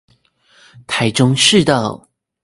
[0.87, 2.09] 台中市道